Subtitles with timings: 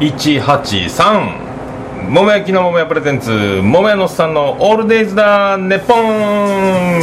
[0.00, 1.48] 183
[2.10, 7.00] 桃焼きの桃屋プレゼンツ桃屋のおっさんのオールデイズだネッポン。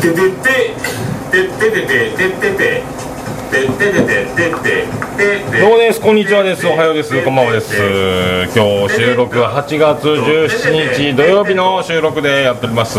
[0.00, 0.30] ててて
[1.30, 2.99] ててててててててて。
[5.60, 7.74] どうですこんにちはですおはようですこんばんはです
[8.56, 12.98] 今日収録は8月17日土曜日の収録でやっております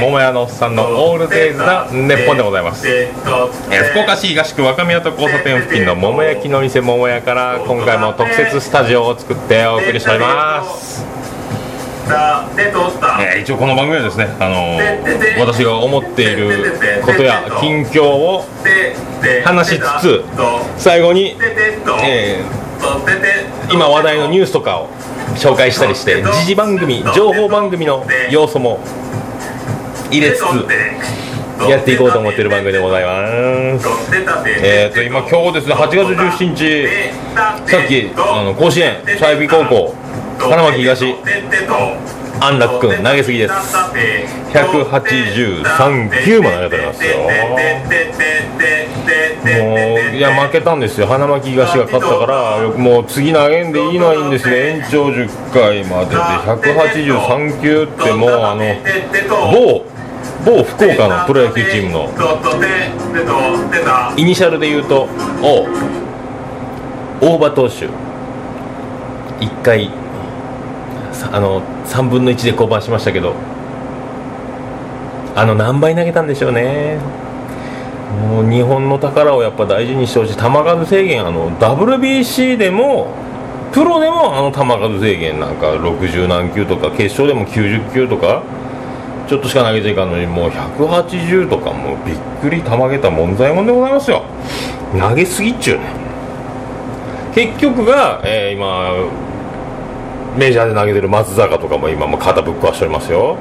[0.00, 11.04] 桃屋のおっさんのオールデイズだネッポンでございますえー福岡市東区若宮と交差点付近の桃焼きの店桃屋から今回も特設スタジオを作ってお送りしております
[13.22, 16.72] えー一応この番組はですね、あのー私が思っている
[17.04, 18.44] ことや近況を
[19.44, 20.24] 話しつつ
[20.76, 21.36] 最後に、
[22.04, 22.62] えー
[23.72, 24.88] 今話題のニュースとかを
[25.36, 28.80] 紹介したりして時事番組情報番組の要素も
[30.10, 30.42] 入れつつ
[31.70, 33.88] やっていこうと思ってる番組でございます。
[34.62, 35.96] えーと今今日ですね8月
[36.42, 36.88] 17日
[37.70, 39.94] さっきあの甲子園佐伯高校
[40.42, 41.14] 花巻東。
[42.40, 43.54] 安楽君投げすぎです。
[44.52, 47.18] 183球も投げてますよ。
[49.42, 51.06] もういや負けたんですよ。
[51.06, 54.56] 花巻東が勝ったからもう次投げんでいいのはいいんですよ。
[54.56, 58.76] 延長10回までで183球ってもうあの
[59.52, 59.84] 某
[60.44, 62.10] 某福岡のプロ野球チームの。
[64.16, 65.08] イニシャルで言うと
[67.20, 67.86] 大場投手。
[69.40, 69.90] 1回
[71.30, 73.34] あの3分の1で降板しましたけど。
[75.34, 76.98] あの何倍投げたんでしょうね。
[78.28, 80.34] もう日本の宝をやっぱ大事にしてほしい。
[80.34, 83.14] 球数制限あの WBC でも
[83.72, 88.42] プロでもあの球数制限なんか60何球とか決勝でも90球とか
[89.26, 94.24] ちょっとしか投げていかんのにもう180とかもうびっくりたまげた問題もんでございますよ。
[94.98, 95.84] 投げすぎっちゅうね。
[97.34, 98.92] 結局が、えー今
[100.36, 103.36] メジャーで投げてる松坂とかも今も肩ぶっ壊しておりますよ。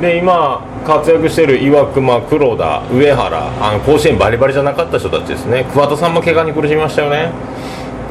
[0.00, 5.64] で今活躍してる岩隈黒田上原あの甲子園バリバリじゃなかった人たちですね。
[5.72, 7.30] 桑田さんも怪我に苦しみましたよね。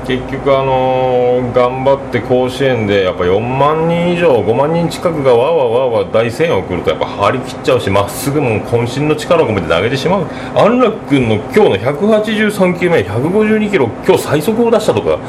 [0.07, 10.25] 結局あのー頑張って甲子園でやっぱ4万人以上5万人近くがわわわわ大声援を送るとやっぱ張り切っちゃうしまっすぐも渾身の力を込めて投げてしまう。
[10.55, 15.19] 安楽君の今日の183球目152キロ今日最速を出したとか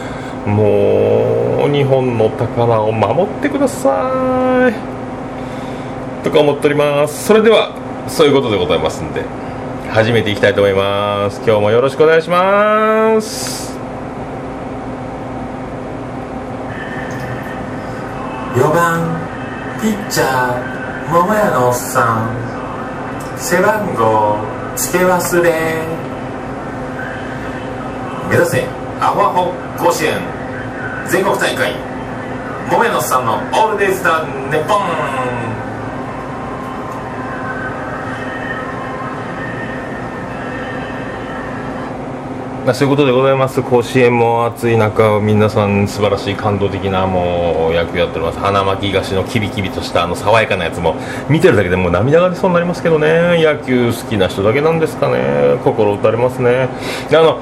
[0.47, 6.25] もう日本の宝を守ってください。
[6.25, 7.25] とか思っております。
[7.25, 7.75] それでは
[8.09, 9.25] そういうことでございますんで
[9.91, 11.41] 始めていきたいと思います。
[11.47, 13.73] 今日もよろしくお願いします。
[18.55, 19.21] 4番
[19.81, 23.39] ピッチャー桃屋のおっさん。
[23.39, 24.37] 背番号
[24.77, 25.83] 付け忘れ。
[28.31, 28.65] 目指せ
[29.01, 30.34] アホアホ甲子園。
[31.09, 31.73] 全国大会。
[32.71, 34.79] 桃屋のおっさんのオールデイズだネポン。
[42.65, 43.63] まあ、そういうことでございます。
[43.63, 48.39] 甲子園も暑い中皆さん素晴らしい感動的なもう野球やっております。
[48.39, 50.97] 花巻東のキビキビとしたあの爽やかなやつも
[51.29, 53.45] 見てるだけでもう涙が出そうになりますけどね。
[53.45, 55.59] 野球好きな人だけなんですかね。
[55.63, 56.71] 心打たれますね。
[57.11, 57.39] あの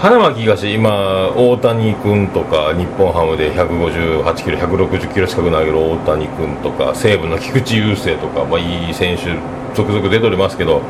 [0.00, 9.36] 花巻東今大谷君とか日本ハムで158キロ160キロ近く投げる大谷君とか西武の菊池雄星とか、まあ、いい選手
[9.74, 10.80] 続々出ておりますけど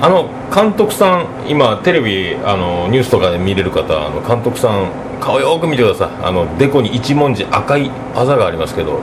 [0.00, 4.90] あの監督さん、今、テレビあのニュースとかで見れる方、あの監督さん、
[5.20, 9.00] 顔よく見てください、あのデコに一文字、赤いあざがありますけど、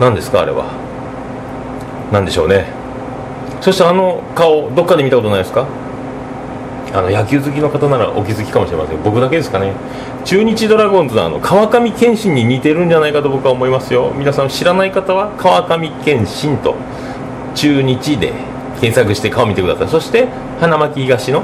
[0.00, 0.66] 何ですか、あれは？
[2.10, 2.66] 何でしょうね。
[3.60, 5.68] そしてあの顔、どっかで見たことないですか？
[6.94, 9.02] あの野球好きの方ならお気づきかもしれません。
[9.02, 9.72] 僕だけですかね。
[10.24, 14.12] 中日ドラゴンズのあの川上憲伸に似てるんじゃないかと僕は思いますよ。
[14.14, 16.74] 皆さん知らない方は川上憲伸と
[17.54, 18.32] 中日で
[18.80, 19.88] 検索して顔を見てください。
[19.88, 20.28] そして
[20.60, 21.42] 花巻東の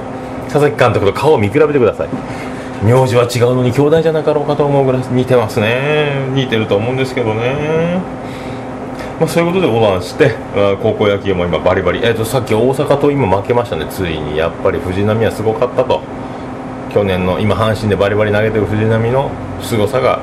[0.51, 2.09] 佐々木監督と顔を見比べてください。
[2.85, 6.27] 名字は違うのに兄弟じゃなかろうかと思うぐらい似てますね。
[6.35, 8.01] 似てると思うんですけどね。
[9.19, 14.37] まあ、そういうことでございまして、あ高校野球も今バリバリ、えー、とさっき大阪と今負けましたね、ついに。
[14.37, 16.03] やっぱり藤波はすごかったと、
[16.95, 19.31] 去年の今、阪神でバリバリ投げてる藤波の
[19.61, 20.21] 凄さが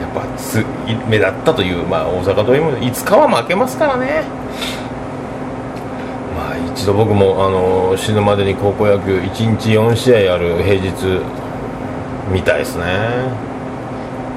[0.00, 0.64] やっぱつ
[1.08, 4.22] 目立ったという、まあ、大阪というもいつかは負けますからね。
[6.36, 11.20] まあ、一度僕もあの死ぬまでに高校野球1日4試合ある平日
[12.32, 12.84] みたいですね。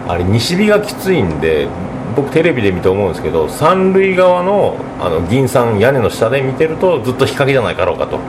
[0.07, 1.67] あれ西日がきついんで
[2.15, 8.19] 僕テレビで見て思うんですけど三塁側のあの銀さん屋根の下で見てるとずっと日陰じゃないかろうかと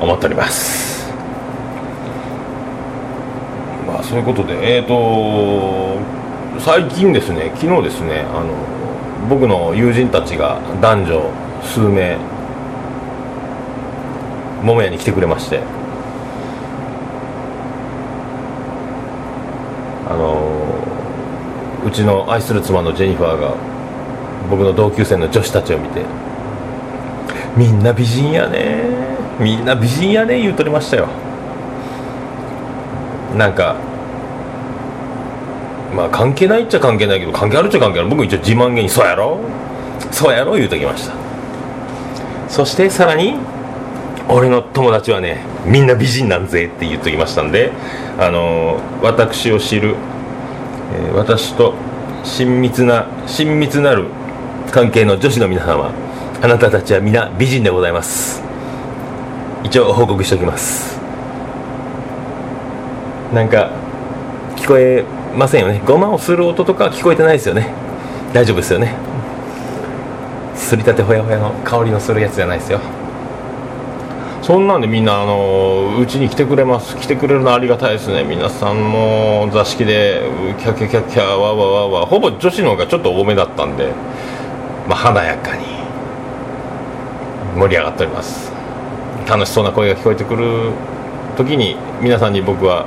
[0.00, 1.12] 思っております。
[3.86, 5.98] まあそういうことでえっ、ー、と
[6.60, 8.54] 最近ですね昨日ですねあの
[9.28, 11.30] 僕の友人たちが男女
[11.62, 12.16] 数名
[14.62, 15.60] 桃屋に来てくれまして
[21.86, 23.54] うちの愛する妻のジェニファーが
[24.50, 26.02] 僕の同級生の女子たちを見て
[27.56, 29.04] 「みんな美人やね。
[29.38, 31.06] みんな美人やね」言うとりましたよ。
[33.36, 33.76] なんか
[35.94, 38.08] まあ関係ないっちゃ関係ないけど関係あるっちゃ関係ある。
[38.08, 39.38] 僕一応自慢げに「そうやろ。
[40.10, 41.14] そうやろ」言うときました。
[42.48, 43.36] そしてさらに
[44.28, 47.72] 俺の友達はねみんな美人なんぜって言っときましたんで
[48.18, 49.96] あの私を知る、
[51.14, 51.74] 私と
[52.24, 54.06] 親密な親密なる
[54.72, 55.92] 関係の女子の皆様
[56.42, 58.42] あなたたちは皆美人でございます。
[59.62, 60.98] 一応報告しておきます。
[63.32, 63.70] なんか
[64.56, 65.04] 聞こえ
[65.36, 65.80] ませんよね。
[65.86, 67.72] ごまをする音とか聞こえてないですよね。
[68.32, 68.94] 大丈夫ですよね。
[70.54, 72.80] すりたてほやほやの香りのするやつじゃないですよ。
[74.44, 78.24] そんなんでみんなあのうちに来てくれます来てくれるのありがたいですね。
[78.24, 80.20] 皆さんも座敷で
[80.58, 82.06] キャキャキャキャわわわわ。
[82.06, 83.90] ほぼ女子の方がちょっと多めだったんで
[84.86, 85.64] まあ華やかに
[87.56, 88.52] 盛り上がっております。
[89.26, 90.72] 楽しそうな声が聞こえてくる
[91.38, 92.84] 時に皆さんに僕は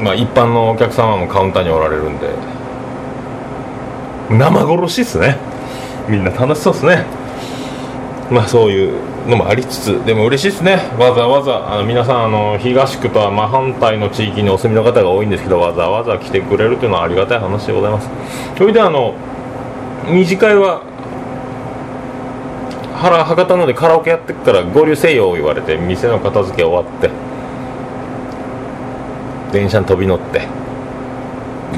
[0.00, 2.28] まあ一般のお客様もカウンターにおられるんで
[4.30, 5.36] 生殺しっすね。
[6.08, 7.04] みんな楽しそうっすね。
[8.30, 10.76] まあそういうのもありつつでも嬉しいですね。
[10.98, 18.08] わざわざあの皆さんあの東区とは真反対の地域にお住みの方が多いんですけどわざわざ来てくれるというのはありがたい話でございます。
[18.56, 19.14] それであの
[20.08, 20.82] 二次会は
[22.96, 27.10] 原博多のでカラオケやってっから合流せよ言われて店の片付け終わって
[29.52, 30.46] 電車に飛び乗って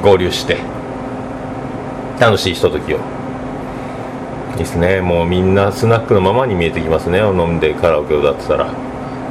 [0.03, 0.59] 合流して
[2.21, 3.18] 楽しいひとときを。
[4.59, 5.01] ですね。
[5.01, 7.19] もうみんなスナックのままに見えてきますね。
[7.21, 8.73] 飲んでカラオケを歌ってたら。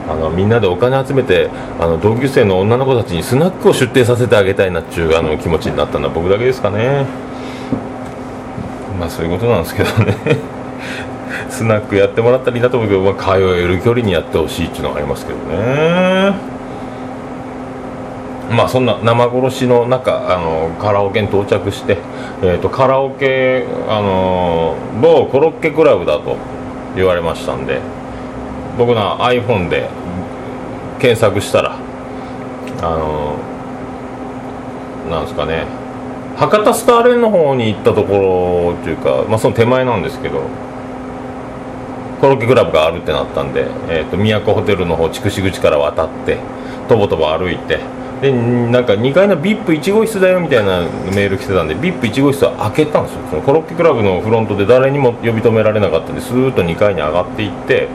[0.09, 7.05] あのみんなでお金集めてあの同級生の女の子たちにスナックを出店させてあげたいなっていうあの気持ちになったのは僕だけですかね。
[8.97, 10.15] まあそういうことなんですけどね。
[11.49, 16.33] スナックやってもらったらいいなと思うけど、まあ、通える距離にやってほしいっていうのがありますけどね。
[18.49, 21.97] まあそんな生殺しの中あのカラオケに到着して、
[22.39, 26.37] えーと、カラオケあの某コロッケクラブだと
[26.95, 27.81] 言われましたんで
[28.77, 29.89] 僕の iPhone で
[30.99, 31.77] 検索したら
[32.81, 33.37] あの
[35.09, 35.65] なんですかね
[36.37, 40.43] 博多スターレンの方に行ったところというか、まあ、その手前なんですけど
[42.21, 46.37] コロッケクラブがあるってなったんで、えーと、都ホテルの方筑紫口から渡って
[46.87, 47.79] とぼとぼ歩いて
[48.21, 50.81] でなんか2階の VIP1 号室だよみたいな
[51.13, 53.19] メール来てたんで VIP1 号室は開けたんですよ。
[53.29, 57.87] そのコロッケクラブのフロントで誰にも呼び止められなかったんでスーッと2階に上がっていって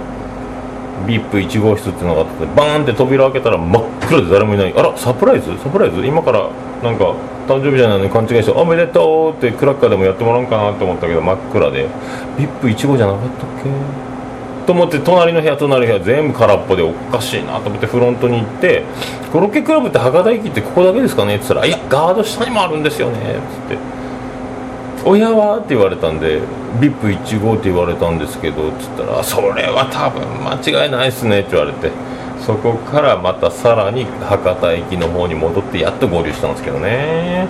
[1.06, 4.74] VIP1 号室っていうのがあってバーンって扉開けたら真っ暗で誰もいない。
[4.76, 5.58] あらサプライズ？
[5.58, 6.06] サプライズ？
[6.06, 6.48] 今から
[6.84, 7.16] なんか
[7.48, 11.88] 誕生日じゃないのに勘違いして「おめでとう」ってクラッカーでもやってもらおうかなと思ったけど真っ暗で。
[12.38, 13.30] VIP1 号じゃなかったっ
[13.64, 14.11] け？
[14.66, 18.84] と思って隣の部屋隣の部屋全部空っぽでおかしいなと思ってフロントに行って
[19.32, 23.20] 「コロッケクラブって博多駅ってここだけですかね?」って言ったら「いやガード下にもあるんですよね」っ
[23.68, 23.78] つって
[25.04, 26.40] 「親は?」って言われたんで
[26.80, 31.90] 「VIP1 号って言われたんですけど」っつったら「それは多分間違いないっすね」って言われて
[32.40, 37.46] そこからまたさらに博多駅の方に戻ってやっと合流したんですけどね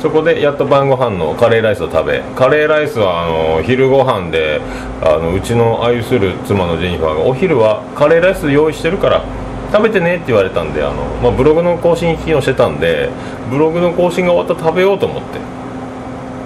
[0.00, 4.60] そこでやっと晩ご飯のカレーライスを食べカレーライスはあの昼ご飯で
[5.02, 9.24] あのうちの愛する妻のジェニファーがお昼はカレーライス用意してるから
[9.72, 13.10] 食べてねって言われたんであの、まあ、ブログの更新機能してたんで
[13.50, 15.58] ブログの更新が終わったら食べようと思って。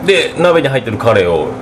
[0.06, 1.52] で鍋に入ってるカレーを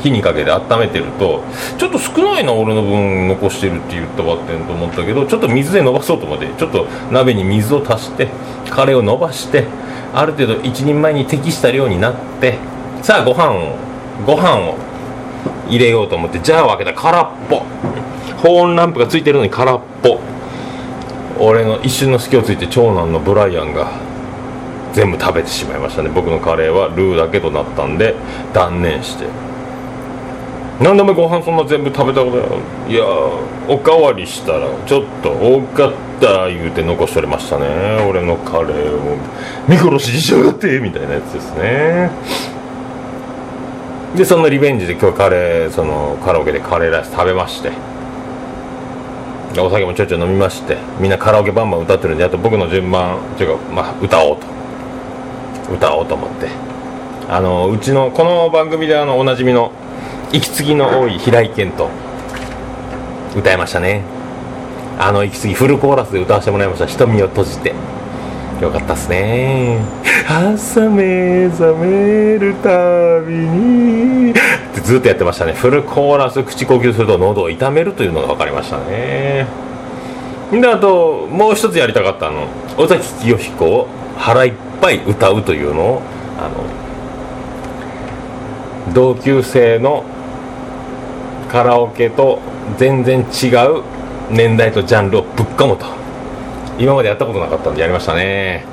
[0.00, 1.42] 火にかけて温めてると
[1.78, 8.28] ちょっと少ないな俺の分残してるって言ったばってんと思ったけどちょっと水で伸ばそうと思ってちょっと鍋に水を足して
[8.68, 9.66] カレーを伸ばして
[10.14, 12.58] ある程度一人前に適した量になって
[13.02, 13.76] さあご飯を
[14.26, 14.76] ご飯を
[15.68, 17.62] 入れようと思ってじゃあ開けた空っぽ。
[18.36, 20.20] 保温ランプがついてるのに空っぽ。
[21.38, 23.90] 俺の一瞬の隙をついて長男のブライアンが
[24.92, 26.08] 全部食べてしまいましたね。
[26.08, 28.14] 僕のカレーはルーだけとなったんで
[28.54, 29.26] 断念して。
[30.80, 32.44] 何でもご飯そんな全部食べたことな
[32.88, 33.04] いや
[33.68, 36.05] おかわりしたらちょっと多かった。
[36.20, 37.66] た言うて残しとれましたね。
[38.08, 39.16] 俺のカレーを。
[39.68, 42.10] 見殺しにしやがってみたいなやつですね。
[44.16, 47.70] でそのリベンジで今日カレーそのカラオケでカレーライス食べまして。
[49.58, 50.76] お酒もちょいちょい飲みまして。
[51.00, 54.46] みんなカラオケバンバン歌ってるんであと僕の順番というか、まあ、歌おうと。
[55.74, 56.48] 歌おうと思って。
[57.28, 59.72] あのうちのこの番組であのおなじみの
[60.32, 61.88] 息継ぎの多い平井堅と
[63.36, 64.15] 歌いましたね。
[64.98, 66.86] あの息継ぎフルコーラスで歌わせてもらいました。
[66.86, 67.74] 瞳を閉じて。
[68.60, 69.78] よかったっすね。
[70.26, 74.30] 朝目覚めるたびに。
[74.30, 74.34] っ
[74.74, 75.52] てずっとやってましたね。
[75.52, 79.46] フルコーラス口呼吸すると喉を痛めるというのが分かりましたね。
[80.50, 82.46] であともう一つやりたかったの。
[82.78, 86.02] 尾崎清彦を腹いっぱい歌うというのを
[86.38, 86.48] あ
[88.88, 90.04] の同級生の
[91.50, 92.38] カラオケと
[92.78, 93.82] 全然違う
[94.30, 95.86] 年代とジャンルをぶっかむと。
[96.78, 98.64] 今までやったことなかったんでやりましたね。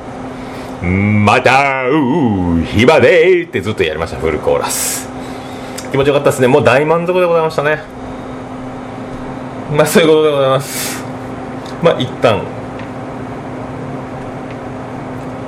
[0.81, 4.17] またうひばでーってずっとやりました。
[4.17, 5.09] フルコーラス。
[5.91, 6.47] 気持ちよかったですね。
[6.47, 7.81] もう大満足でございましたね。
[9.71, 11.03] まあそういうことでございます。
[11.81, 12.41] まあ一旦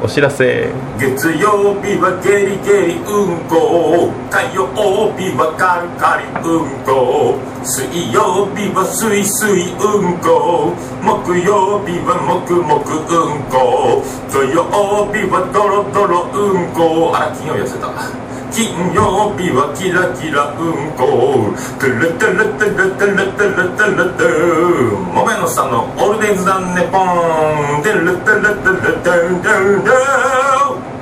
[0.04, 0.70] お知らせ。
[1.00, 4.12] 月曜日はゲリゲリうんこ。
[4.30, 4.68] 火曜
[5.18, 7.40] 日はカリカリうんこ。
[7.64, 10.74] 水曜日はすいすいうんこ。
[11.02, 14.04] 木曜日はもくもくうんこ。
[14.32, 14.66] 土曜
[15.12, 17.12] 日はドロドロうんこ。
[17.16, 18.25] あら金曜日忘れた。
[18.52, 30.96] 金曜日はキラキラうんこトゥルトゥルトゥルトゥルトゥルトゥルトゥもめのさんのオールデイズダンネポントゥルトゥルトゥルトゥルトゥルトゥ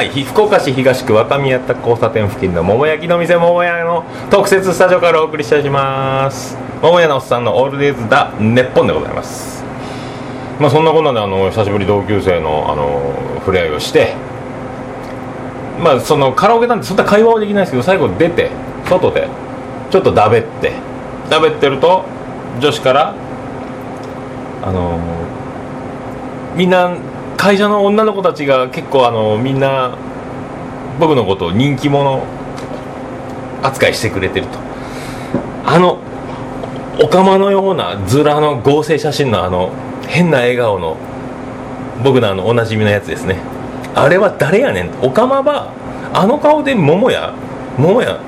[0.00, 9.64] はい、福岡市東区若宮田交差点付近の桃焼きの店桃屋の特設スタジオからお送りしております桃屋のおっさんのオールデイズだネッポンでございます
[10.60, 14.14] まあそんなこんなであの久しぶり同級生のあの触れ合いをして
[15.80, 18.50] まあそのカラオケなんてそんな会話はできないですけど最後出て
[18.88, 19.28] 外で
[19.90, 20.90] ちょっとだべって。
[21.30, 22.04] だべってると
[22.60, 23.14] 女子から
[24.62, 24.98] あの
[26.56, 26.96] みんな
[27.36, 29.96] 会社の女の子たちが結構あのみんな
[30.98, 32.22] 僕のことを人気者
[33.62, 34.58] 扱いしてくれてると。
[35.64, 36.00] あの
[37.02, 39.70] オカマのようなズラの合成写真のあの
[40.08, 40.96] 変な笑顔の
[42.02, 43.38] 僕のあのおなじみのやつですね。
[43.94, 44.90] あれは誰やねん？
[45.02, 45.72] オカマは
[46.14, 47.34] あの顔で桃屋？
[47.78, 48.18] 桃屋？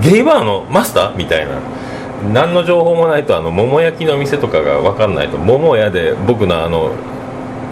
[0.00, 1.16] ゲイバーのマスター？
[1.16, 1.60] みたいな。
[2.32, 6.92] 何の情報もないとあの桃焼きの店とかが分かんないと桃屋で僕のあの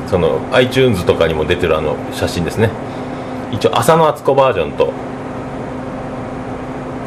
[0.07, 2.71] その iTunes とかにも出てるあの写真ですね。
[3.52, 4.93] 一応浅野敦子バージョンと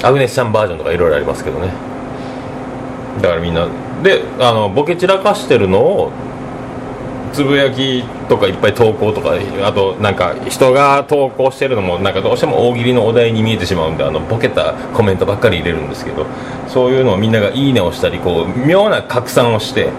[0.03, 1.71] アグネスちゃんバージョンとかいろいろありますけどね。
[3.21, 3.67] だからみんな。
[4.03, 6.11] であのボケ散らかしてるのを
[7.33, 9.31] つぶやきとかいっぱい投稿とか
[9.63, 16.25] あとなんか人が投稿してるのもなんかどうしても大喜利のお題に見えてしまうんであのボケたコメントばっかり入れるんですけど
[16.67, 19.89] そういうのをみんなが「いいね」をしたりこう妙な拡散をして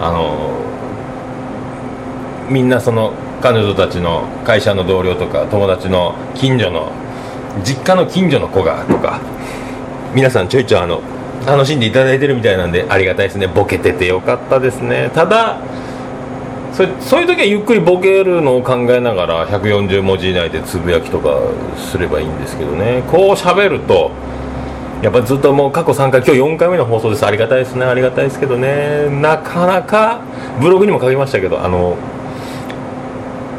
[0.00, 0.50] あの
[2.48, 6.90] みんなその彼女たちの会社の同僚とか友達の近所の
[7.64, 9.20] 実家の近所の子がとか
[10.14, 11.00] 皆さんちょいちょいあの
[11.46, 13.46] 楽しんでいただいてるみたいなんでありがたいですね。
[13.46, 15.10] ボケててよかったですね。
[15.14, 15.58] ただ
[16.76, 21.40] それそういう時はゆっくりボケるのを考えながら140文字以内でつぶやきとか
[21.78, 23.02] すればいいんですけどね。
[23.10, 24.10] こう喋ると
[25.02, 27.24] やっぱずっともう過去3回今日4回目の放送です。
[27.24, 27.86] ありがたいですね。
[27.86, 29.08] ありがたいですけどね。
[29.08, 30.20] なかなか
[30.60, 31.96] ブログにも書きましたけどあの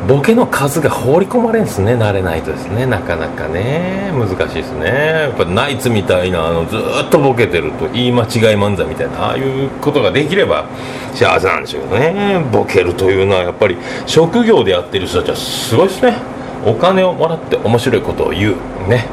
[0.06, 2.86] ボケの数が放り込まれんですね慣れないとですね。
[2.86, 4.12] なかなかね。
[4.14, 4.86] 難しいですね。
[4.86, 10.66] やっぱナイツみたいなあのずっとボケてると言い間違い漫才みたいなああいうことができれば
[11.14, 12.46] 幸せなんでしょうけどね。
[12.52, 16.18] ボケるというのはやっぱり職業でやってる人たちはすごいですね。
[16.66, 18.56] お金をもらって面白いことを言う。
[18.90, 19.08] ね。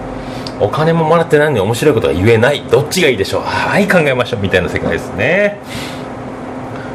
[0.61, 2.62] お金ももらってないのに面白いことが言えない。
[2.71, 3.43] どっちがいいでしょう。
[3.43, 4.41] はい考えましょう。
[4.41, 5.59] みたいな世界ですね。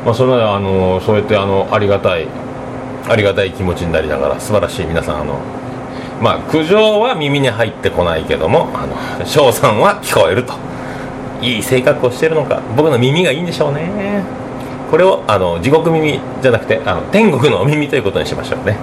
[0.05, 2.27] まあそれはあのそうやってあのありがたい
[3.09, 5.39] ありがたい気持ちになりながら素晴らしい皆さんあの
[6.21, 10.53] まあ苦情は耳に入ってこないけどもあの翔さんは聞こえると。
[11.41, 12.61] いい性格をしてるのか。
[12.75, 14.23] 僕の耳がいいんでしょうね。
[14.91, 18.77] これをあの地獄耳じゃなくてあの天国の耳ということにしましょうね。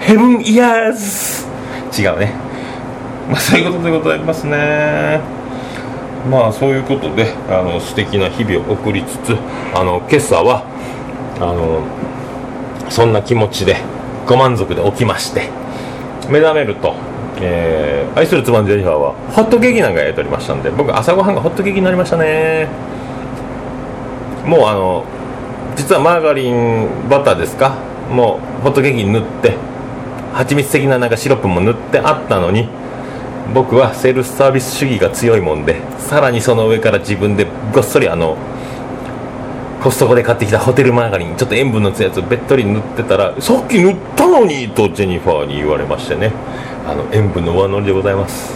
[0.00, 2.32] ヘブンイヤーズ違うね。
[3.30, 5.20] まあそういうことでございますね。
[6.30, 9.36] まあそういうことであの素敵な日々を送りつつ
[9.74, 10.64] あの今朝は
[11.36, 11.82] あの
[12.88, 13.76] そんな気持ちで
[14.26, 15.50] ご満足で起きまして
[16.28, 16.94] 目覚めると、
[17.40, 22.66] えー愛する妻のジェニファーはホットケーキなんか焼いておりましたんで僕朝ごはんがホットケーキになりましたね。
[24.46, 25.04] もうあの
[25.76, 27.76] 実はマーガリンバターですか？
[28.10, 29.54] もうホットケーキに塗って
[30.32, 32.70] 蜂蜜的ななんかシロップも塗ってあったのに
[33.52, 38.38] 僕はセールスサービス主義が強いもんでさらにその上から自分でごっそりあの
[39.82, 46.32] コストコで買ってきたホテルマーガリンちょっと塩分の強いやつをべっとり塗ってたらさっき塗ったのにとジェニファーに言われましてね。
[46.86, 48.54] あの塩分の上乗りでございます。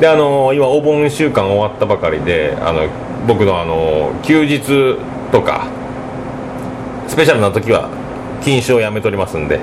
[0.00, 2.88] であの今お盆週間終わったばかりであの
[3.26, 4.96] 僕のあの休日
[5.30, 5.68] とか
[7.06, 7.90] スペシャルな時は
[8.42, 9.60] 禁酒をやめておりますんで、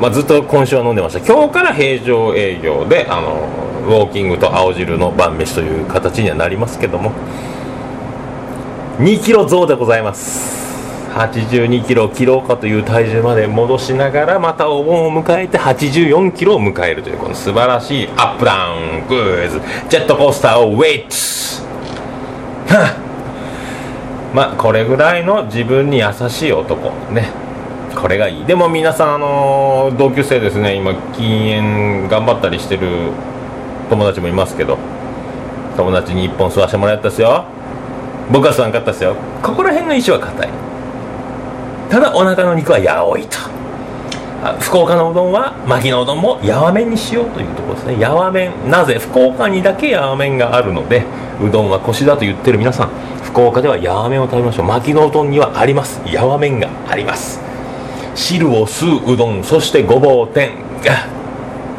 [0.00, 1.20] まあ、ずっと今週は飲んでました。
[1.20, 3.48] 今日から平常営業であの
[3.86, 7.12] ウォーキングと青汁の晩飯という形にはなりますけども。
[8.98, 10.56] 2キロ増でございます。
[11.12, 19.06] 82キロ切ろうかという体重まで戻しながらまたお盆を迎えて84キロを迎えるというこの素晴らしいアップダウン。
[19.06, 19.60] グーズ
[19.90, 21.06] ジェットコースターをウェイ
[22.68, 22.96] トはあ
[24.34, 26.90] まあこれぐらいの自分に優しい男。
[27.12, 27.30] ね。
[27.94, 28.44] これがいい。
[28.46, 30.74] でも皆さんあの同級生ですね。
[30.74, 33.10] 今禁煙頑張ったりしてる
[33.90, 34.78] 友達もいますけど。
[35.76, 37.44] 友達に1本吸わせてもらったっすよ。
[38.30, 39.14] 僕は吸わんかったっすよ。
[39.42, 40.48] ここら辺の石は硬い。
[41.90, 43.38] ただお腹の肉はやおいと。
[44.60, 47.98] 福岡のうどんは牧のうどんもやわ麺にしようというところですね。
[47.98, 48.98] やわ麺なぜ？
[48.98, 51.04] 福岡にだけやわ麺があるので
[51.40, 52.90] うどんは腰だと言ってる皆さん。
[53.22, 54.66] 福岡ではやわ麺を食べましょう。
[54.66, 56.00] 牧のうどんにはあります。
[56.06, 57.40] やわ麺があります。
[58.14, 60.50] 汁を吸ううどんそしてごぼう天。
[60.84, 61.08] が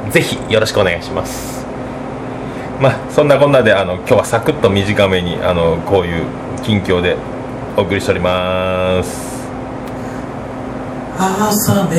[0.10, 1.57] ぜひよろしくお願いします。
[2.80, 6.26] まあそんなこんなであの今日はサクッと短めにあのこういう
[6.64, 7.18] 近況で
[7.76, 9.38] お送りしております。
[11.20, 11.96] 朝目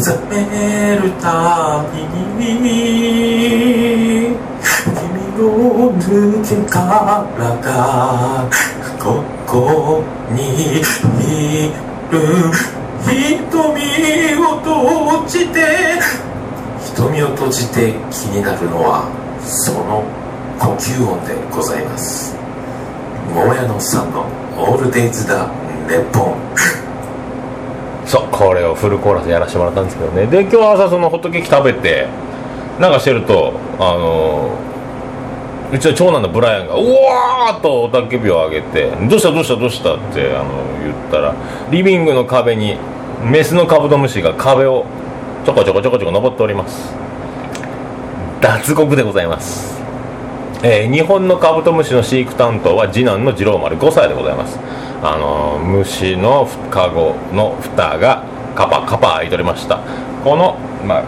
[0.00, 2.56] 覚めるたびに
[4.80, 5.04] 君
[5.36, 6.02] の抜
[6.42, 6.80] け殻
[7.60, 8.48] が
[8.98, 10.80] ここにい
[12.10, 12.50] る
[13.12, 16.00] 瞳を閉じて
[16.96, 20.02] 瞳を閉じて気になるのはその
[20.58, 22.36] 呼吸音でございます
[23.34, 24.24] 桃屋のさんの
[24.58, 25.48] 「オールデイズ・だ
[25.88, 26.34] ネポン」
[28.06, 32.06] そうこれをフルコーラスやらせてもらったんですけどねで今日朝そのホットケーキ食べて
[32.78, 34.50] なんかしてるとあの
[35.72, 40.44] うちの長男のブライアンが「うわー!」と雄たけびを上げて「どうしたどうしたどうした?」ってあの
[40.82, 41.34] 言ったら
[41.70, 42.76] リビングの壁に
[43.22, 44.84] メスのカブトムシが壁を
[45.44, 46.94] ちょこちょこちょこちょこ登っております
[48.44, 49.80] 脱獄でございます。
[50.62, 54.58] えー日本のカブトムシの飼育担当は次男の次郎丸5歳でございます。
[55.02, 58.22] あのー虫のカゴの蓋が
[58.54, 59.78] カパカパ開いておりました。
[60.22, 61.04] このまあ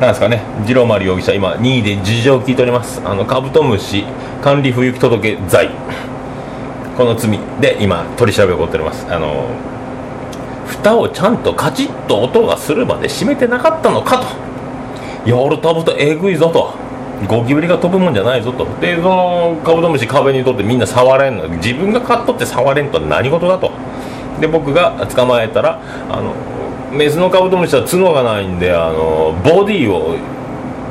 [0.00, 3.00] なんですかね次郎丸容疑者今任意で事情を聞いております。
[3.04, 4.04] あのカブトムシ
[4.42, 5.70] 管理不行き届罪。
[6.96, 9.06] この罪で今取り調べを起こっております。
[9.08, 9.46] あの
[10.66, 14.55] 蓋をちゃんとカチッと音がするまで閉めてなかったのかと。
[15.30, 16.74] や俺タブとえぐいぞと。
[17.28, 18.66] ゴキブリが飛ぶもんじゃないぞと。
[18.80, 21.48] でそのカブトムシ壁にとってみんな触れんの。
[21.48, 23.70] 自分が買っとって触れんとは何事だと。
[24.40, 26.34] で僕が捕まえたらあの
[26.92, 30.16] メスのカブトムシは角がないんであのボディを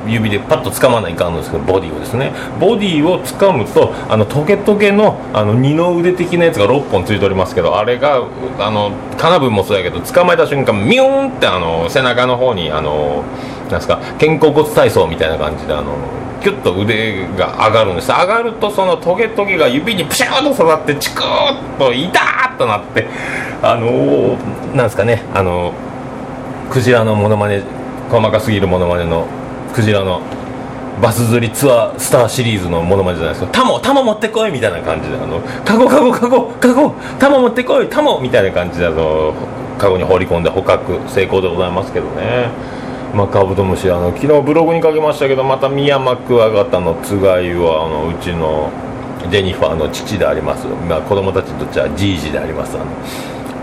[0.07, 2.33] 指でパッと掴まないかんのですけどボディをですね。
[2.59, 8.23] ボディを掴むとあのトゲトゲのあの二の腕的なやつが6本ついておりますけどあれが
[8.59, 13.23] あのカナブンもそうやけど捕まえた瞬間ミューンってあの背中の方にあの
[13.71, 15.95] なんすか肩甲骨体操みたいな感じであの
[16.41, 18.09] キュッと腕が上がるんです。
[18.09, 23.07] 上がるとそのトゲトゲが指にプシャーと刺さってチクッと痛ーっとなって
[23.63, 24.37] あの
[24.75, 25.73] なんですかねあの
[26.69, 27.63] クジラのモノマネ
[28.11, 29.25] 細かすぎるモノマネの
[29.75, 30.21] クジラの
[31.01, 33.51] バス釣りツアースターシリーズのモノマネじゃないですか。
[33.51, 34.51] タモタモ持ってこい！
[34.53, 35.17] みたいな感じで。
[35.17, 36.95] あのカゴカゴカゴカゴ！
[37.19, 37.89] タモ持ってこい！
[37.89, 38.21] タモ！
[38.21, 39.33] みたいな感じであの
[39.77, 42.47] カゴに放り込んで捕獲成功でございますけどね。
[43.13, 48.71] まあ、カブトムシあの昨日ブログに書きましたけどまたミヤマクワガタのつがいはあのうちの
[49.29, 52.77] ジェニファーの父であります、まあ、子供たちにとってはじいじであります。
[52.77, 52.85] あの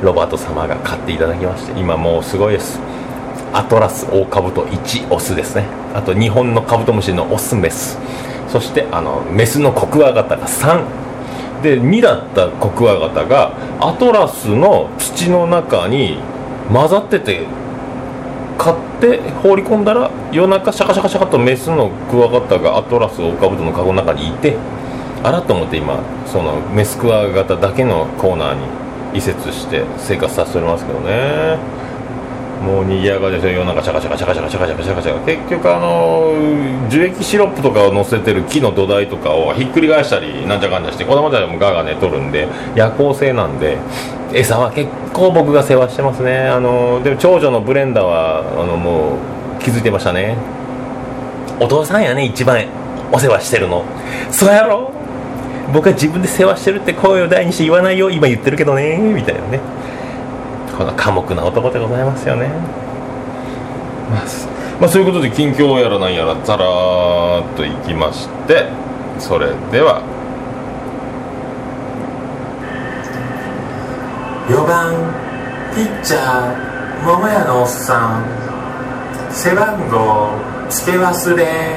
[0.03, 2.79] ロバート様が買っていただきまして今もうすごいです。
[3.53, 5.67] アトラスオオカブト1オスですね。
[5.95, 7.99] あと日本のカブトムシのオスメス。
[8.49, 10.85] そしてあのメスのコクワガタが3
[11.63, 16.19] で2だったコクワガタがアトラスの土の中に
[16.71, 17.47] 混ざってて
[18.59, 24.57] 買って放り込んだら夜中シャカシャカシャカとメスのクワガタがアトラスオオカブトのカゴの中にいて
[25.23, 31.82] あらと思って今そのメスクワガタだけのコーナーに移設して生活させておりますけどね。
[32.63, 33.53] もう賑やかですよ。
[33.53, 36.33] 夜中シャカシャカシャカシャカシャカシャカシャカシャカ結局あの
[36.89, 43.79] 樹液シロップとかを乗せてる木の土台とかをひっくり返したりなんじゃかんじゃして子供たちもガーガー寝とるんで夜行性なんで
[44.33, 46.49] 餌は結構僕が世話してますね。
[46.49, 49.17] あのでも長女のブレンダーはあのも
[49.59, 50.37] う気づいてましたね。
[51.61, 52.65] お父さんやね一番
[53.13, 53.85] お世話してるの。
[54.31, 54.93] そうやろ。
[55.73, 58.99] 僕は自分で世話してるって声を大にして言わないよ今言ってるけどね。
[58.99, 59.61] みたいなね。
[60.77, 62.49] この寡黙な男でございますよね。
[64.11, 64.25] まあ、
[64.81, 68.67] まあ、そういうことで近況やらなんやらざらーっといきまして
[69.19, 70.03] それでは。
[74.49, 74.93] 4番
[75.75, 78.25] ピッチャー桃屋のおっさん。
[79.31, 80.31] 背番号
[80.69, 81.77] 付け忘れ。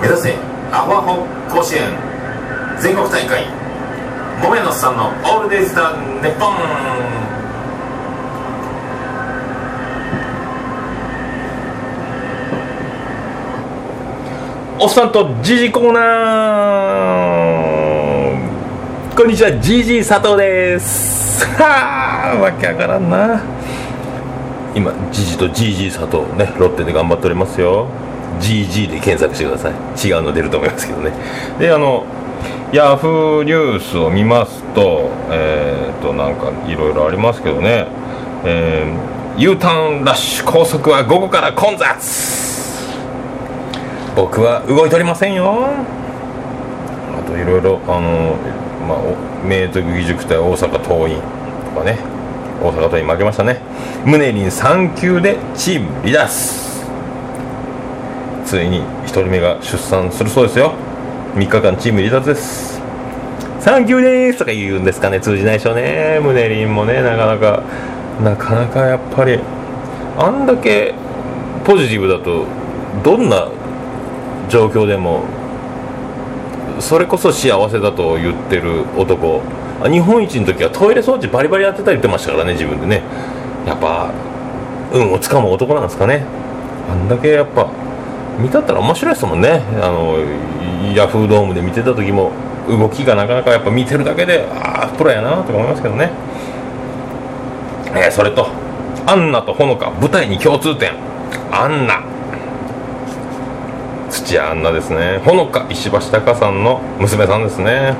[0.00, 0.34] 目指せ
[0.72, 2.10] アホアホ甲子園。
[2.80, 3.59] 全国大会
[4.42, 6.54] 桃屋のおっさんのオールデイズ・ザ・ネポン。
[14.78, 19.14] おっさんとジジコーナー。
[19.14, 21.44] こんにちはジジ佐藤です。
[21.58, 23.42] はあわけわからんな。
[24.74, 27.88] 今ジジとジジ佐藤ねロッテで頑張っておりますよ。
[28.40, 29.72] GG で検索してください。
[30.08, 31.12] 違うの出ると思いますけどね。
[31.58, 32.06] であの
[32.72, 37.86] ヤフーニュースを見ますとえ、ー、となんかいろいろありますけどね。
[38.44, 42.40] えー、U ターンラッシュ高速は午後から混雑。
[44.16, 45.66] 僕は動いておりませんよ。
[47.18, 48.36] あといろいろあの、
[48.86, 48.98] まあ、
[49.44, 51.20] 明徳義塾対大阪桐蔭
[51.74, 51.98] とかね。
[52.62, 53.60] 大阪桐蔭負けましたね。
[54.04, 56.70] ムネリン3球でチーム離脱。
[58.44, 60.74] ついに1人目が出産するそうですよ。
[61.34, 62.80] 3日間チーム離脱です。
[63.60, 65.20] 3球ですとか言うんですかね。
[65.20, 66.18] 通じないでしょうね。
[66.20, 67.62] ムネリンもねなかなか。
[68.22, 69.38] なかなかやっぱり。
[70.18, 70.94] あんだけ
[71.64, 72.46] ポジティブだと
[73.04, 73.48] どんな
[74.48, 75.22] 状況でも
[76.80, 79.40] それこそ幸せだと言ってる男。
[79.84, 83.02] 日本一の時はトイレ掃除バリバリやってた言ってましたからね自分でね。
[83.66, 84.10] やっぱ
[84.92, 86.24] 運をつかむ男なんですかね。
[86.90, 87.70] あんだけやっぱ
[88.38, 89.62] 見たったら面白いですもんね。
[89.80, 90.16] あの
[90.94, 92.32] ヤフードームで見てた時も
[92.68, 96.10] 動きがなかなかやっぱ見てるだけでああプロやなと思いますけどね。
[97.94, 98.48] えー、それと
[99.06, 100.92] アンナとほのか舞台に共通点。
[101.50, 102.02] アンナ。
[104.10, 105.18] 土屋アンナですね。
[105.24, 107.94] ほのか石橋貴さんの娘さんですね。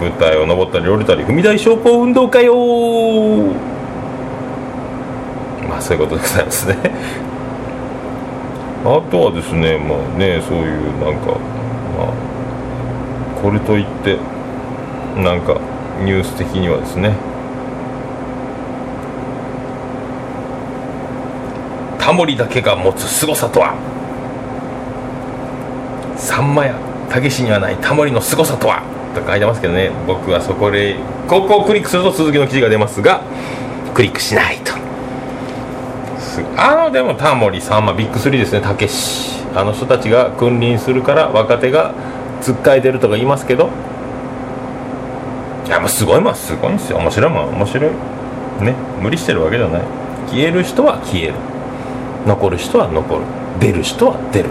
[0.00, 2.54] 舞台を登ったり降りたり踏み台昇降運動会よ
[5.68, 6.76] まあそういうことでございますね。
[8.84, 11.38] あとはですねまあねそういうなんか
[11.96, 14.16] まあこれといって
[15.16, 15.60] なんか
[16.04, 17.14] ニュース的にはですね。
[21.98, 23.74] タモリだけが持つ凄さとは。
[26.16, 26.74] さんまや
[27.10, 28.82] たけしにはないタモリの凄さとは。
[29.14, 29.90] と書いてますけどね。
[30.06, 33.22] 僕はそこでここをクリックすると続きの記事が出ますが
[33.94, 34.72] クリックしないと。
[36.58, 39.45] あのでもタモリさんまビッグ3ですねたけし。
[39.56, 41.94] あの人たちが君臨するから若手が
[42.42, 43.70] つっかえてるとか言いますけど
[45.66, 46.98] いやもうすごいもんすごいんですよ。
[46.98, 47.90] 面白いもん面白い。
[48.62, 49.82] ね無理してるわけじゃない。
[50.28, 51.34] 消える人は消える。
[52.26, 53.24] 残る人は残る。
[53.58, 54.50] 出る人は出る。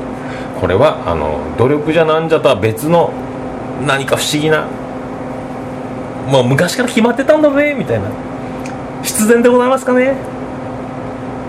[0.60, 3.14] これはあの努力じゃなんじゃとは別の
[3.86, 4.68] 何か不思議な
[6.28, 8.10] もう昔から決まってたんだぜみたいな。
[9.04, 10.16] 必然でございますかね。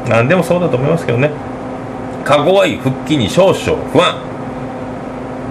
[0.09, 1.31] 何でもそうだと思いますけどね。
[2.27, 4.17] かご愛復帰に少々不安。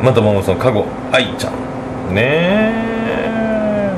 [0.03, 2.13] またもそのかご愛ちゃん。
[2.13, 3.93] ねえ。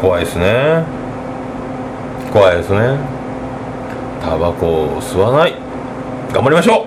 [0.00, 0.82] 怖いですね。
[2.32, 2.96] 怖いですね。
[4.22, 5.54] タバコを吸わない。
[6.32, 6.86] 頑張りましょ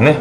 [0.00, 0.04] う。
[0.04, 0.16] ね。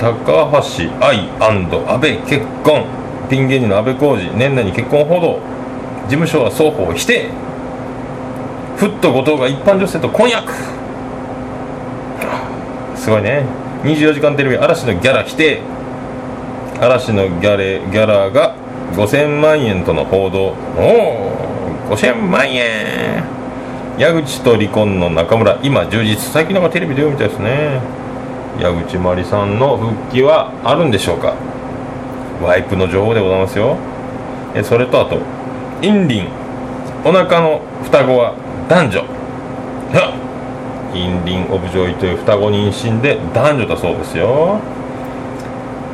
[0.00, 1.68] 高橋愛安
[2.00, 2.86] 倍結婚。
[3.28, 5.40] ピン芸人の安倍浩二年内に結婚報道。
[6.04, 7.28] 事務所は双方否定。
[8.78, 10.81] フット後藤が一般女性と婚約。
[13.02, 13.44] すごいね。
[13.82, 15.60] 24時間テレビ嵐のギャラ否定
[16.80, 18.54] 嵐のギャレギャラが
[18.92, 20.54] 5000万円との報道。
[20.78, 23.24] おお5000万円。
[23.98, 25.58] 矢口と離婚の中村。
[25.64, 26.16] 今充実。
[26.32, 27.80] 最近なんかテレビ出るみたいですね。
[28.60, 31.34] 矢口真理さんの復帰はあるんでしょうか。
[32.40, 33.78] ワイプの情報でございますよ。
[34.54, 35.18] えそれとあと
[35.82, 36.28] インリン。
[37.04, 38.36] お腹の双子は
[38.68, 39.01] 男女。
[40.94, 44.60] インリン・オブ・ジョイトイ双子妊娠で男女だそうですよ。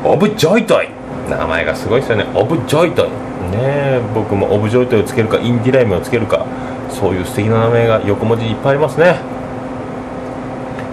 [0.04, 0.88] オブ・ジョイトイ
[1.28, 2.26] 名前がすごいですよね。
[2.34, 3.08] オブ・ジョイトイ
[3.50, 6.46] ね僕もオブ・ジョイトイをつけるかインディライムをつけるか
[6.90, 9.16] そういう素敵な名前が横文字いっぱいありますね。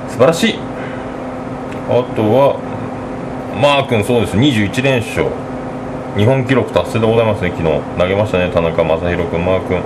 [0.09, 0.59] 素晴らしい。
[1.89, 2.57] あとは
[3.61, 4.37] マー君そうです。
[4.37, 5.27] 21連勝。
[6.17, 7.51] 日本記録達成でございますね。
[7.51, 9.81] 昨日投げましたね田中将大君マー君。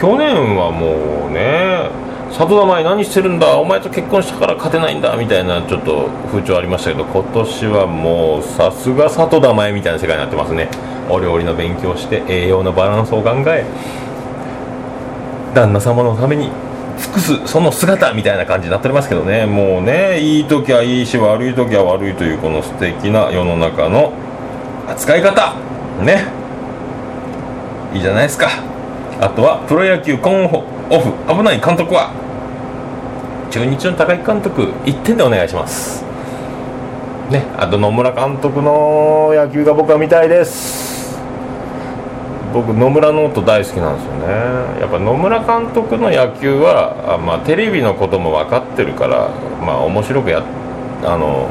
[0.00, 1.90] 去年はもうね
[2.34, 3.56] 里田舞何してるんだ？
[3.56, 5.16] お前と結婚したから勝てないんだ？
[5.16, 10.68] みたいなちょっと風潮ありましたけど今年はもうさすが里田舞みたいな世界になってますね。
[11.08, 13.64] お料理の勉強して栄養のバランスを考え
[15.54, 16.50] 旦那様のために
[16.98, 19.46] 尽くすその姿みたいな感じになっておりますけどね。
[19.46, 24.12] もうねいい時はいいし悪い時は悪いというこの素敵な世の中の
[24.88, 25.54] 扱い方。
[26.02, 26.26] ね。
[27.94, 28.48] いいじゃないですか。
[29.20, 30.74] あとはプロ野球コンオフ。
[31.28, 32.12] 危ない監督は
[33.54, 36.02] 中日の高木監督1点でお願いします。
[37.30, 41.16] ねあと野村監督の野球が僕は見たいです。
[42.52, 44.80] 僕野村ノート大好きなんですよね。
[44.80, 49.30] やっぱ野村監督の野球はあ、まあ、テレビのことも分かってるから
[49.64, 50.42] まあ面白くや
[51.04, 51.48] あの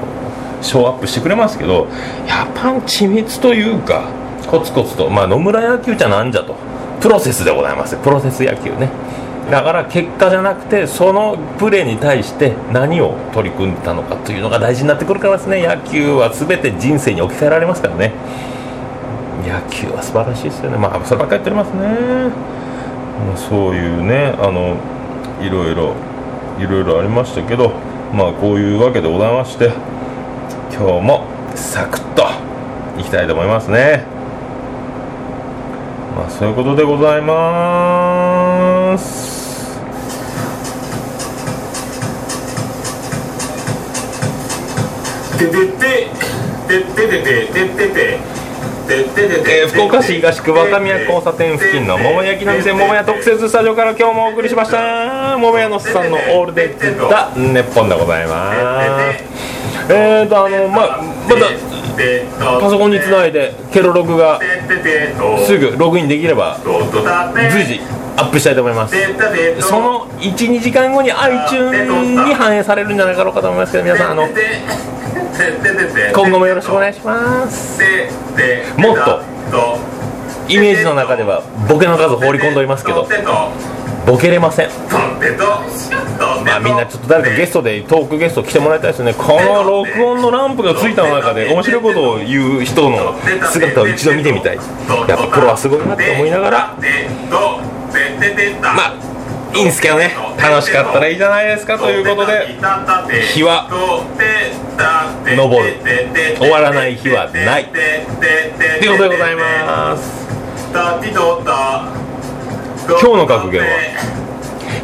[0.61, 1.87] ショーアップしてくれますけど
[2.27, 4.09] やっぱ緻密というか
[4.51, 6.53] コツコツとまあ野村野球じゃなんじゃと。
[6.99, 7.95] プロセスでございます。
[7.95, 8.89] プロセス野球ね。
[9.51, 15.62] だから結果じゃなくてそのプレーに対して何を取り組んでたのかというのが大事になってくるからですね。
[15.65, 18.13] 野球は全て人生に置き換えられますからね。
[19.45, 20.77] 野球は素晴らしいですよね。
[20.77, 22.32] まあそればっかり言っておりますね、
[23.27, 24.77] まあ、そういうねあの
[25.41, 25.93] いろいろ
[26.60, 27.73] いろいろありましたけど
[28.13, 29.71] まあこういうわけでございまして
[30.71, 31.25] 今日も
[31.56, 32.23] サクッと
[32.99, 34.06] いきたいと思いますね。
[36.15, 39.32] まあそういうことでございます。
[45.37, 46.09] ててて
[46.67, 58.51] てててててててえー福岡市東区若宮交差点付近の桃焼きの店桃屋特設スタジオから今日もお送りしました桃屋のおっさんのオールデイズ・ザ・ネッポンでございま
[59.13, 59.23] す
[59.89, 61.47] えーとあのままだ
[62.59, 64.39] パソコンにつないでケロログが
[65.45, 66.57] すぐログインできれば
[67.51, 67.79] 随時
[68.15, 68.95] アップしたいと思います。
[69.62, 71.86] その12時間後に iTunes
[72.26, 74.28] に反映されるんじゃないかろうかと思いますけど皆さんあの
[76.13, 77.82] 今後もよろしくお願いします
[78.78, 79.19] もっと
[80.47, 83.08] イメージの中ではボケの数放り込んでおりますけど
[84.06, 84.69] ボケれません
[86.45, 93.15] まあみんなちょっと誰かゲストでトークゲスト来てもらいたいですねこの録音のランプがついた中で面白いことを言う人の
[93.52, 96.78] 姿を一度見てみたいやっぱプロはすごいなって思いながら
[98.75, 98.93] まあ
[99.53, 100.15] いいんですけどね。
[100.41, 102.58] 楽しかったらいいじゃないですかということで
[103.34, 103.67] 日は
[105.36, 105.75] 昇る。
[106.38, 107.65] 終わらない日はない。
[107.65, 110.27] ということでございます。
[112.88, 113.67] 今日の格言は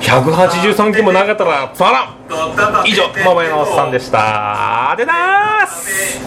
[0.02, 4.94] 183キもなかったらつまらん以上桃屋のおっさんでした。
[4.98, 6.20] でなーす。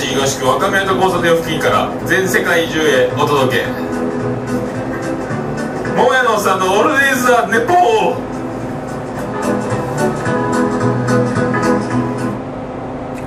[0.00, 3.66] 市東区若宮と交差点付近から全世界中へお届け。
[5.94, 7.76] 桃屋のおっさんのオールデイズ・ザ・ネポー。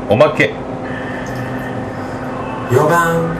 [0.09, 0.55] おまけ。
[2.71, 3.37] 4番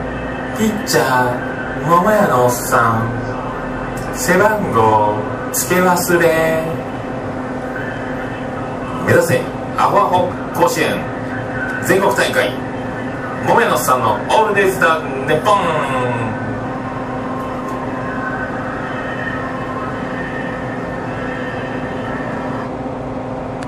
[0.56, 4.16] ピッチャー桃屋のおっさん。
[4.16, 5.16] 背番号
[5.52, 6.62] 付け忘れ。
[9.04, 9.40] 目指せ
[9.76, 10.28] アホアホ
[10.60, 11.02] 甲子園。
[11.84, 12.63] 全国大会
[13.46, 16.13] 桃屋のおっさんのオールデイズ・ザ・ネッポン。